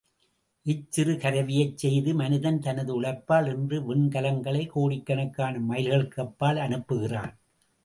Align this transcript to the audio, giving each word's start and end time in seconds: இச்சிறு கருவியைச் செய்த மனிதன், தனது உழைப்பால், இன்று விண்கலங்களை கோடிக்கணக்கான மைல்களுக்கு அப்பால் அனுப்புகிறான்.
இச்சிறு 0.65 1.13
கருவியைச் 1.17 1.77
செய்த 1.77 2.13
மனிதன், 2.13 2.59
தனது 2.59 2.91
உழைப்பால், 2.95 3.47
இன்று 3.55 3.79
விண்கலங்களை 3.81 4.63
கோடிக்கணக்கான 4.67 5.59
மைல்களுக்கு 5.69 6.19
அப்பால் 6.21 6.57
அனுப்புகிறான். 6.57 7.33